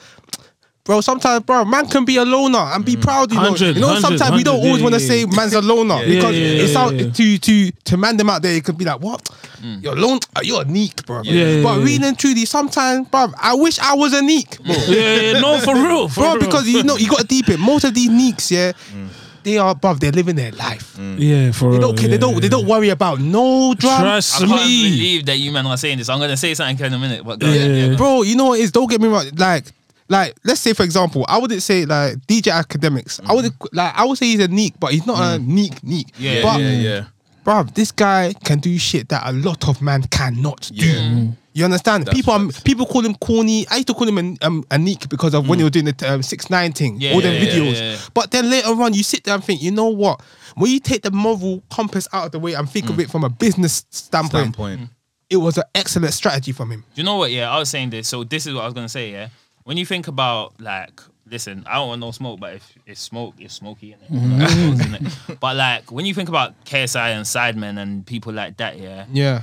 [0.89, 3.03] Bro, sometimes, bro, man can be a loner and be mm.
[3.03, 3.31] proud.
[3.31, 4.01] You know, you know.
[4.01, 6.47] sometimes we don't always yeah, want to yeah, say man's a loner Yeah, because yeah,
[6.47, 7.11] it yeah, sounds yeah.
[7.11, 8.55] to to to man them out there.
[8.55, 9.23] It could be like, what?
[9.61, 9.83] Mm.
[9.83, 10.19] You're lone.
[10.35, 11.21] uh, You're a neek, bro.
[11.25, 11.85] Yeah, yeah, but yeah.
[11.85, 14.75] really and truly, sometimes, bro, I wish I was a neek, bro.
[14.87, 16.41] Yeah, yeah, no, for real, for bro, real.
[16.41, 17.61] because you know you got to deep it.
[17.61, 19.09] Most of these neeks, yeah, mm.
[19.43, 20.01] They are, above.
[20.01, 20.97] they're living their life.
[20.97, 21.17] Mm.
[21.19, 24.05] yeah, for They don't, care- they don't, they don't worry about no drama.
[24.05, 24.91] Trust I can't me.
[24.91, 26.09] believe that you man are saying this.
[26.09, 27.43] I'm gonna say something in a minute, but.
[27.43, 27.67] Yeah.
[27.67, 28.23] Yeah, bro.
[28.23, 28.73] You know what it is?
[28.73, 29.25] Don't get me wrong.
[29.37, 29.65] Like,
[30.09, 33.21] like, let's say for example, I wouldn't say like DJ Akademiks.
[33.25, 33.37] I mm.
[33.37, 35.47] would like, I would say he's a neek, but he's not a mm.
[35.47, 36.09] neek neek.
[36.19, 37.05] Yeah, but yeah, yeah.
[37.45, 41.33] bro, this guy can do shit that a lot of man cannot do.
[41.59, 42.07] You understand?
[42.07, 43.67] That's people are, people call him corny.
[43.69, 45.87] I used to call him a, um, a neek because of when he was doing
[45.87, 47.75] the um, six nine thing, Yeah, all them yeah, videos.
[47.75, 47.99] yeah.
[48.15, 50.23] But then later on, you sit there and think, you know what?
[50.57, 53.25] When you take the moral compass out of the way and think of it from
[53.25, 54.91] a business standpoint, standpoint.
[55.31, 56.85] it was an excellent strategy from him.
[56.95, 57.31] Do you know what?
[57.33, 58.09] Yeah, I was saying this.
[58.09, 59.11] So this is what I was gonna say.
[59.13, 59.29] Yeah,
[59.65, 63.35] when you think about like, listen, I don't want no smoke, but if it's smoke,
[63.39, 65.39] it's smoky it.
[65.41, 69.43] But like, when you think about KSI and Sidemen and people like that, yeah, Yeah.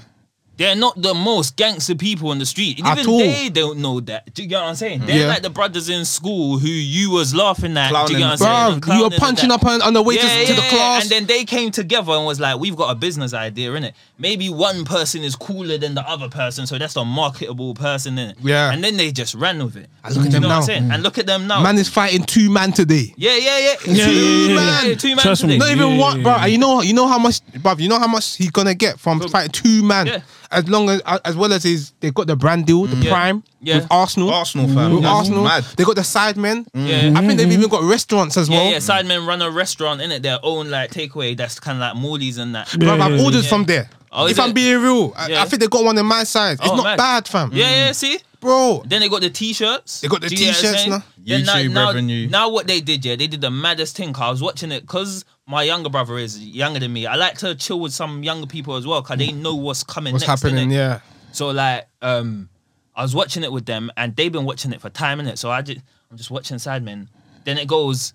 [0.57, 2.79] They're not the most gangster people in the street.
[2.83, 3.19] At Even all.
[3.19, 4.33] they don't know that.
[4.33, 5.05] Do you get what I'm saying?
[5.05, 5.27] They're Yeah.
[5.27, 7.89] like the brothers in school who you was laughing at.
[8.07, 8.75] Do you get what I'm saying?
[8.75, 9.55] You clowning were and punching that.
[9.61, 11.03] up on, on the way to, to the class.
[11.03, 13.93] And then they came together and was like, we've got a business idea, innit?
[14.17, 18.35] Maybe one person is cooler than the other person, so that's the marketable person, innit?
[18.41, 18.71] Yeah.
[18.71, 19.89] And then they just ran with it.
[20.05, 20.57] And look at you them know What now.
[20.59, 20.83] I'm saying?
[20.83, 21.03] And mm.
[21.03, 21.61] look at them now.
[21.61, 23.13] Man is fighting two man today.
[23.17, 23.75] yeah, yeah, yeah.
[23.85, 24.95] Yeah, two yeah, yeah, man, yeah.
[24.95, 25.57] two man Trust me.
[25.57, 26.31] Not even Yeah, one, bro.
[26.31, 26.43] yeah.
[26.43, 27.73] And you know, you know how much, bro.
[27.77, 30.07] You know how much he's gonna get from fighting two man.
[30.07, 30.21] Yeah.
[30.51, 33.03] As long as, as well as his, they got the brand deal, the mm.
[33.03, 33.11] Yeah.
[33.11, 33.77] prime Yeah.
[33.79, 34.29] with Arsenal.
[34.29, 34.93] Arsenal fam.
[34.93, 35.63] With That's Arsenal, mad.
[35.75, 36.65] they got the sidemen.
[36.73, 37.13] Yeah.
[37.15, 38.71] I think they've even got restaurants as Yeah, well.
[38.71, 38.77] yeah.
[38.77, 41.35] Sidemen run a restaurant in it, their own like takeaway.
[41.35, 42.71] That's kind of like Morley's and that.
[42.77, 43.49] Bro, Yeah, I've yeah, ordered yeah.
[43.49, 43.89] from there.
[44.11, 44.53] Oh, is if I'm it?
[44.53, 45.41] being real, I, Yeah.
[45.41, 46.57] I think they got one in my size.
[46.59, 46.97] It's Oh, not mad.
[46.97, 47.49] bad, fam.
[47.53, 47.91] Yeah, yeah.
[47.91, 48.19] See.
[48.39, 48.83] bro.
[48.85, 50.01] Then they got the t-shirts.
[50.01, 50.89] They got the Do you get what I'm t-shirts saying?
[50.91, 51.03] now.
[51.23, 52.27] Yeah, now, YouTube now, revenue.
[52.29, 54.13] now what they did, yeah, they did the maddest thing.
[54.13, 57.07] 'cause I was watching it because my younger brother is younger than me.
[57.07, 60.13] I like to chill with some younger people as well because they know what's coming
[60.13, 60.43] What's next.
[60.43, 60.69] happening?
[60.69, 60.73] innit?
[60.75, 60.99] Yeah.
[61.31, 62.47] So like, um,
[62.95, 65.37] I was watching it with them, and they've been watching it for time in it.
[65.37, 67.07] So I just, I'm just watching Sidemen.
[67.43, 68.13] Then it goes,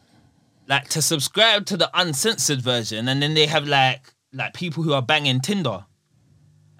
[0.67, 4.93] like, to subscribe to the uncensored version, and then they have like, like people who
[4.93, 5.85] are banging Tinder,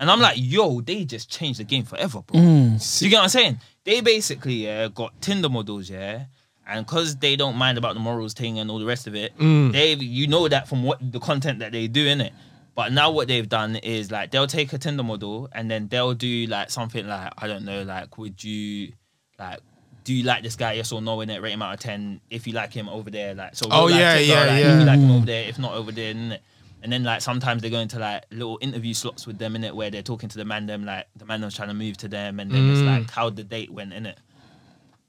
[0.01, 2.41] and I'm like, yo, they just changed the game forever, bro.
[2.41, 3.61] Mm, do you get what I'm saying?
[3.85, 6.25] They basically yeah, got Tinder models, yeah.
[6.67, 9.37] And because they don't mind about the morals thing and all the rest of it,
[9.37, 9.73] mm.
[9.73, 12.33] they you know that from what the content that they do in it.
[12.75, 16.15] But now what they've done is like they'll take a Tinder model and then they'll
[16.15, 18.93] do like something like I don't know, like would you
[19.39, 19.59] like
[20.05, 20.73] do you like this guy?
[20.75, 21.21] Yes or no?
[21.21, 22.21] In it, rate him out of ten.
[22.31, 23.67] If you like him over there, like so.
[23.71, 24.57] Oh, yeah, yeah, like, yeah.
[24.75, 26.39] If you like him over there, if not over there, innit?
[26.83, 29.77] And then like sometimes they go into like little interview slots with them in it
[29.77, 32.09] where they're talking to the man them like the man was trying to move to
[32.09, 32.87] them and then it's Mm.
[33.01, 34.17] like how the date went in it.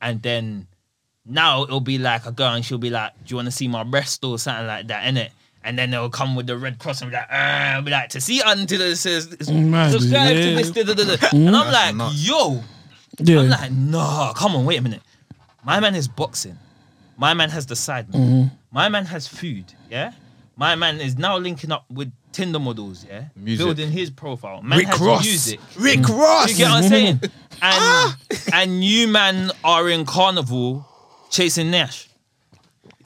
[0.02, 0.68] And then
[1.26, 3.70] now it'll be like a girl and she'll be like, Do you want to see
[3.70, 5.32] my breast or something like that, in it?
[5.64, 8.22] And then they'll come with the red cross and be like, ah, be like, to
[8.22, 10.72] see until it says subscribe to this.
[10.72, 11.28] Da, da, da, da.
[11.34, 12.28] And I'm like, nuts.
[12.28, 12.64] yo,
[13.20, 13.42] Yeah.
[13.42, 15.02] I'm like, nah, come on, wait a minute.
[15.64, 16.58] My man is boxing.
[17.18, 18.08] My man has the side.
[18.12, 18.48] Mm-hmm.
[18.72, 19.66] My man has food.
[19.90, 20.14] Yeah.
[20.58, 23.66] My man is now linking up with Tinder models, yeah, Music.
[23.66, 24.62] building his profile.
[24.62, 25.24] Man Rick has Ross.
[25.26, 25.60] music.
[25.78, 26.50] Rick Ross.
[26.52, 27.22] You get what I'm saying?
[27.64, 28.16] And
[28.54, 30.88] and you man are in carnival
[31.30, 32.08] chasing nyash.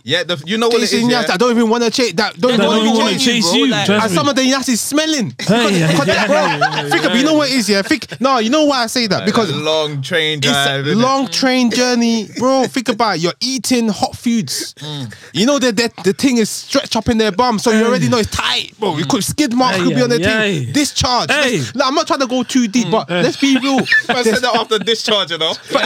[0.07, 0.91] Yeah, the, you know what it is.
[0.91, 1.23] Chasing Yeah?
[1.23, 2.39] nyash, I don't even want to chase that.
[2.39, 3.69] Don't, They don't don't even even want wanna chase chase you, you.
[3.71, 4.15] bro, like- Trust and me.
[4.17, 5.33] some of the nyash is smelling.
[5.41, 7.81] Hey, yeah, Because that- bro, think, you know what it is, yeah.
[7.81, 10.81] Think, no, you know why I say that because a long train drive.
[10.85, 11.01] it's a innit?
[11.01, 12.65] long train journey, bro.
[12.67, 13.21] Think about it.
[13.21, 14.75] You're eating hot foods.
[14.75, 15.11] Mm.
[15.33, 18.07] You know that the, the thing is stretched up in their bum, so you already
[18.07, 18.97] know it's tight, bro.
[18.97, 20.63] You could skid marks Hey, could be on the yeah, thing.
[20.67, 20.73] yeah.
[20.73, 21.31] Discharge.
[21.31, 21.57] Hey.
[21.57, 22.71] Let's- like, I'm not trying to go too Mm.
[22.71, 23.79] deep, but let's be real.
[24.09, 25.53] I said that after discharge, you know.
[25.75, 25.79] I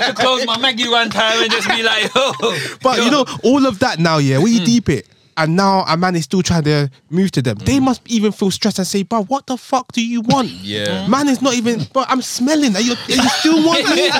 [0.00, 2.34] had to close my Maggie one time and just be like, oh.
[2.82, 4.52] But you know, all of that now, yeah, Mm.
[4.52, 7.64] you deep it, and now a man is still trying to move to them, Mm.
[7.66, 10.48] they must even feel stressed and say, bro, what the fuck do you want?
[10.62, 11.06] Yeah.
[11.06, 12.74] Man is not even, but I'm smelling.
[12.76, 14.10] Are you, are you still want me?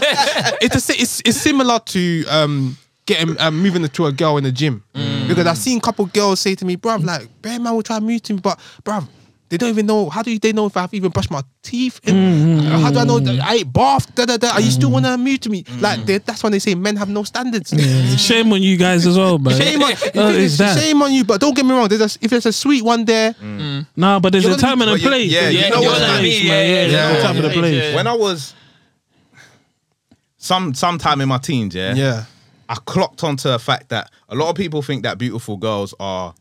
[0.60, 4.44] it's, a, si- it's, it's similar to um, getting um, moving to a girl in
[4.44, 4.82] the gym.
[4.94, 5.28] Mm.
[5.28, 7.98] Because I've seen a couple girls say to me, bruv, like, bear man will try
[7.98, 9.06] to move to me, but bruv,
[9.48, 10.08] they don't even know.
[10.10, 12.00] How do they know if I've even brushed my teeth?
[12.02, 14.14] Mm, How do I know that I ate bath?
[14.14, 14.50] Da, da, da.
[14.52, 15.62] Are you still want to move to me?
[15.64, 15.80] Mm-hmm.
[15.80, 17.70] Like they, that's when they say men have no standards.
[18.20, 19.58] Shame on you guys as well, man.
[19.58, 20.78] Shame on, Oh, it's that.
[20.78, 21.88] shame on you, but don't get me wrong.
[21.88, 23.58] There's a, if there's a sweet one there, mm.
[23.58, 23.86] Mm.
[23.96, 25.30] Nah, but there's You're a time and a place.
[25.30, 26.48] yeah, There's you know what and a I place, mean?
[26.48, 26.68] man.
[26.68, 27.94] Yeah, there's yeah, a time and a place.
[27.94, 28.54] When I was
[30.36, 32.24] some sometime in my teens, yeah, yeah,
[32.68, 36.34] I clocked onto the fact that a lot of people think that beautiful girls are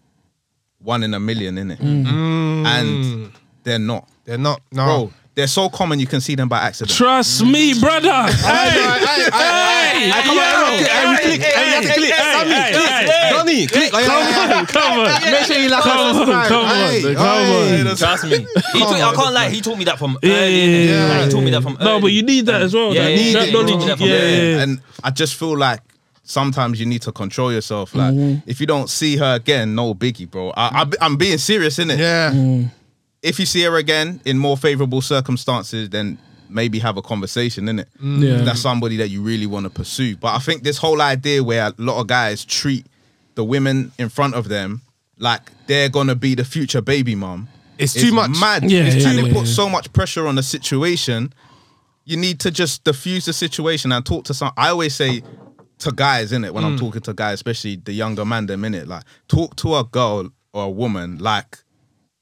[0.79, 1.77] one in a million, innit?
[1.77, 2.65] Mm.
[2.65, 3.31] And
[3.63, 4.07] they're not.
[4.25, 4.61] they're not.
[4.71, 6.95] No, Bro, they're so common you can see them by accident.
[6.97, 7.51] Trust mm.
[7.51, 8.09] me, brother.
[8.09, 12.11] Hey, hey, hey, come hey, hey, click, hey, you click.
[12.11, 12.89] hey, Sammy, hey, click.
[12.89, 13.91] hey, Donny, click.
[13.93, 14.57] Yeah, Come yeah, yeah.
[14.59, 15.31] on, come on.
[15.31, 16.47] Make sure you like Come and on, subscribe.
[16.47, 17.95] come on, come on.
[17.97, 18.47] Trust me.
[18.73, 20.55] He taught, I can't lie, he taught me that from Yeah, early.
[20.55, 22.93] yeah, yeah, yeah, he taught me that from No, but you need that as well.
[22.93, 23.69] Yeah, yeah, yeah, that knowledge.
[23.69, 24.63] you need that yeah, yeah, yeah.
[24.63, 25.81] And I just feel like
[26.27, 27.95] sometimes you need to control yourself.
[27.95, 28.49] Like mm-hmm.
[28.49, 30.51] if you don't see her again, no biggie, bro.
[30.55, 31.97] I, I, I'm being serious, innit?
[31.97, 32.69] Yeah, mm.
[33.23, 36.17] If you see her again in more favorable circumstances, then
[36.49, 37.85] maybe have a conversation, innit?
[38.01, 38.21] Mm.
[38.21, 38.43] Yeah.
[38.43, 40.17] That's somebody that you really want to pursue.
[40.17, 42.85] But I think this whole idea where a lot of guys treat
[43.35, 44.81] the women in front of them
[45.19, 47.47] like they're gonna be the future baby mom.
[47.77, 48.31] It's, is too much.
[48.39, 48.69] Mad.
[48.69, 49.55] Yeah, It's- yeah, and it yeah, puts yeah.
[49.55, 51.33] so much pressure on the situation.
[52.05, 54.51] You need to just diffuse the situation and talk to some.
[54.57, 55.21] I always say
[55.79, 56.67] to guys, in it when Mm.
[56.67, 59.83] I'm talking to guys, especially the younger man, them in it, like talk to a
[59.83, 61.59] girl or a woman like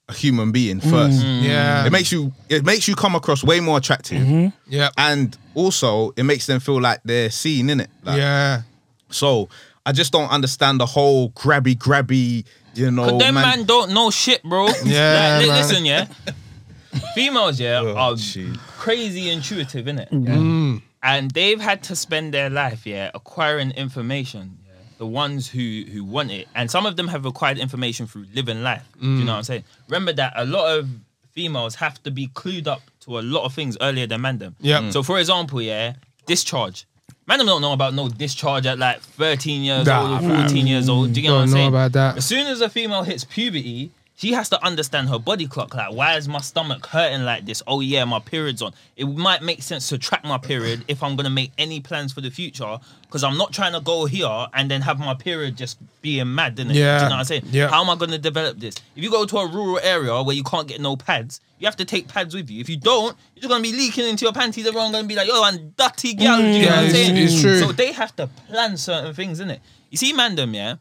[0.10, 1.22] a human being first.
[1.24, 1.44] Mm.
[1.44, 4.48] Yeah, It makes you it makes you come across way more attractive, Mm-hmm.
[4.68, 7.90] yeah, and also it makes them feel like they're seen in it.
[8.04, 8.62] Like, yeah.
[9.10, 9.50] So
[9.86, 12.44] I just don't understand the whole grabby grabby.
[12.76, 14.68] You know, But them man, don't know shit, bro.
[14.86, 16.08] Yeah, Like, listen, yeah.
[17.16, 18.54] Females, yeah, Oh, are gee.
[18.78, 20.10] crazy intuitive, innit?
[20.12, 20.82] Mm.
[21.06, 24.58] And they've had to spend their life, yeah, acquiring information.
[24.66, 24.72] Yeah?
[24.98, 28.64] The ones who who want it, and some of them have acquired information through living
[28.64, 28.84] life.
[29.00, 29.64] Do you know what I'm saying?
[29.88, 30.90] Remember that a lot of
[31.32, 34.38] females have to be clued up to a lot of things earlier than men.
[34.40, 34.56] them.
[34.60, 34.80] Yeah.
[34.82, 34.94] Mm.
[34.94, 35.94] So, for example, yeah,
[36.26, 36.86] discharge.
[37.28, 40.48] Man, don't know about no discharge at like 13 years Nah, old or man.
[40.48, 41.12] 14 years old.
[41.14, 41.68] Do you get Don't what I'm know saying?
[41.70, 42.18] about that.
[42.18, 45.76] As soon as a female hits puberty, she has to understand her body clock.
[45.76, 47.62] Like, why is my stomach hurting like this?
[47.68, 48.74] Oh yeah, my period's on.
[48.96, 52.22] It might make sense to track my period if I'm gonna make any plans for
[52.22, 55.78] the future, because I'm not trying to go here and then have my period just
[56.02, 56.74] being mad, innit?
[56.74, 56.96] Do Yeah.
[57.04, 57.44] you know what I'm saying?
[57.52, 57.68] Yeah.
[57.68, 58.76] How am I gonna develop this?
[58.96, 61.76] If you go to a rural area where you can't get no pads, you have
[61.78, 62.62] to take pads with you.
[62.62, 64.66] If you don't, you're just gonna be leaking into your panties.
[64.66, 66.88] Everyone gonna be like, "Yo, I'm dirty gal." Do you know Yeah, what I'm mm.
[66.90, 67.18] it's- saying?
[67.18, 67.60] it's true.
[67.60, 69.60] So they have to plan certain things, innit?
[69.90, 70.76] You see, mandem, yeah.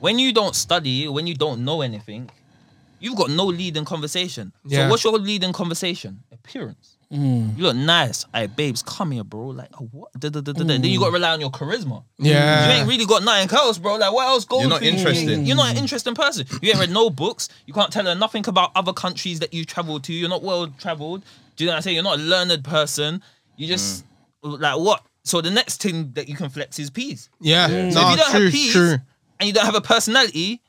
[0.00, 2.30] When you don't study, when you don't know anything,
[2.98, 4.52] you've got no lead in conversation.
[4.64, 4.84] Yeah.
[4.84, 6.22] So what's your lead in conversation?
[6.32, 6.96] Appearance.
[7.12, 7.56] Mm.
[7.56, 8.24] You look nice.
[8.34, 9.48] Hey, babes, come here, bro.
[9.48, 10.12] Like, oh, what?
[10.18, 10.64] Da, da, da, da, da.
[10.64, 11.02] Then you mm.
[11.02, 12.02] got to rely on your charisma.
[12.18, 12.66] Yeah.
[12.66, 13.96] You ain't really got nothing else, bro.
[13.96, 14.90] Like, what else goes You're not for you?
[14.90, 15.46] interesting.
[15.46, 16.46] You're not an interesting person.
[16.60, 17.48] You ain't read no books.
[17.66, 20.12] You can't tell her nothing about other countries that you traveled to.
[20.12, 21.24] You're not well traveled.
[21.54, 21.94] Do you know what I'm saying?
[21.94, 23.22] You're not a learned person.
[23.56, 24.04] You just,
[24.42, 24.60] mm.
[24.60, 25.02] like, what?
[25.22, 27.30] So the next thing that you can flex is peas.
[27.40, 28.96] Yeah, So no, if you don't true, have peas true.
[29.40, 30.60] and you don't have a personality,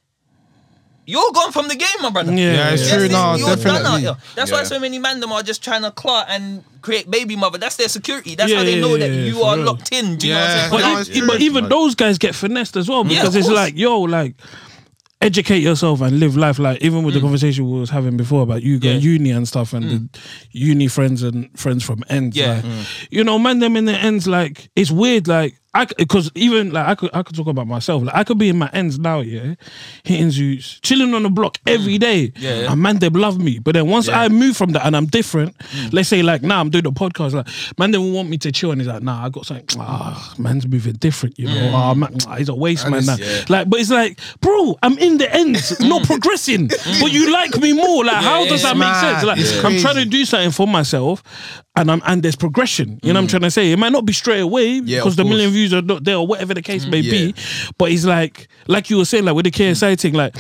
[1.08, 2.32] you're gone from the game, my brother.
[2.34, 3.04] Yeah, Yeah, it's yeah, true.
[3.06, 4.02] Yes, No, you're done out definitely.
[4.02, 4.18] here.
[4.36, 7.58] That's why so many man them are just trying to clot and create baby mother.
[7.58, 8.36] That's their security.
[8.36, 9.66] That's how they yeah, know yeah, that yeah, you are real.
[9.66, 10.18] locked in.
[10.18, 10.68] Do you Yeah.
[10.68, 11.00] know what I'm saying?
[11.00, 11.28] it's if- true.
[11.28, 14.36] but even those guys get finessed as well because of it's like, yo, like
[15.22, 16.60] educate yourself and live life.
[16.60, 19.04] Like even with the conversation we was having before about you going Mm.
[19.04, 19.10] Yeah.
[19.10, 19.14] Mm.
[19.14, 20.20] uni and stuff and the
[20.52, 22.38] uni friends and friends from ends.
[22.38, 22.62] Yeah.
[22.64, 22.66] like,
[23.10, 24.28] you know, man, them in the ends.
[24.28, 25.28] Like it's weird.
[25.28, 28.04] Like I because even like I could I could talk about myself.
[28.04, 29.56] Like I could be in my ends now, yeah,
[30.04, 32.32] hitting zoos, chilling on the block every day.
[32.38, 32.72] Yeah, yeah.
[32.72, 33.60] And man, they love me.
[33.60, 34.22] But then once Yeah.
[34.22, 35.56] I move from that and I'm different,
[35.92, 38.52] let's say like now I'm doing the podcast, like man, they will want me to
[38.52, 39.66] chill, and he's like, nah, I got something.
[39.80, 41.72] Ah, man's moving different, you know.
[41.76, 43.06] Ah, man, ah, he's a waste man.
[43.06, 43.18] Now.
[43.18, 43.44] yeah.
[43.50, 46.68] Like, but it's like, bro, I'm in the ends, not progressing.
[46.68, 48.04] but you like me more.
[48.06, 49.24] Like, how does that make sense?
[49.24, 51.22] Like, I'm trying to do something for myself,
[51.76, 53.00] and I'm and there's progression.
[53.04, 53.72] You know what I'm trying to say?
[53.72, 55.30] It might not be straight away Yeah, because the course.
[55.32, 56.92] million views are not there or whatever the case mm.
[56.92, 57.12] may Yeah.
[57.12, 57.36] be.
[57.78, 60.00] But it's like, like you were saying, like with the KSI mm.
[60.00, 60.36] thing, like.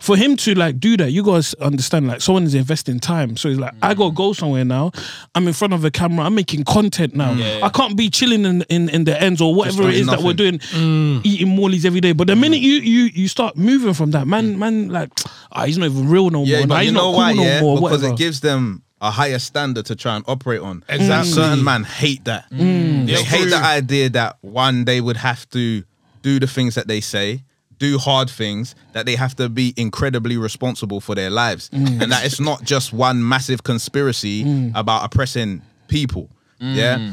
[0.00, 3.36] For him to like do that, you guys understand like someone is investing time.
[3.36, 4.14] So it's like I gotta mm.
[4.14, 4.92] go somewhere now.
[5.34, 6.24] I'm in front of a camera.
[6.24, 7.32] I'm making content now.
[7.32, 7.58] Yeah.
[7.64, 10.22] I can't be chilling in in, in the ends or whatever it is is that
[10.22, 11.20] we're doing, nothing.
[11.24, 12.12] eating Morley's every day.
[12.12, 15.10] But the minute you you you start moving from that, man, man, like
[15.50, 16.66] ah, he's not even real no Yeah, more.
[16.68, 17.32] Nah, but he's you not know cool why?
[17.32, 17.76] no yeah, more.
[17.78, 18.14] because whatever.
[18.14, 20.84] it gives them a higher standard to try and operate on.
[20.88, 21.32] Exactly.
[21.32, 22.50] Certain man hate that.
[22.50, 23.06] Mm.
[23.06, 23.50] They Yeah, hate true.
[23.50, 25.84] the idea that one they would have to
[26.22, 27.44] do the things that they say,
[27.78, 32.02] do hard things, that they have to be incredibly responsible for their lives, mm.
[32.02, 34.72] and that it's not just one massive conspiracy mm.
[34.74, 36.28] about oppressing people.
[36.58, 37.12] Yeah,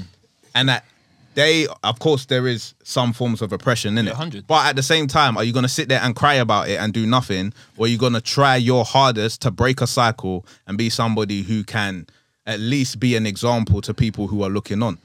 [0.56, 0.86] and that.
[1.36, 4.12] They, of course, there is some forms of oppression in it.
[4.12, 4.48] 100.
[4.48, 6.80] But at the same time, are you going to sit there and cry about it
[6.80, 10.45] and do nothing, or are you going to try your hardest to break a cycle
[10.65, 12.08] and be somebody who can
[12.45, 14.98] at least be an example to people who are looking on?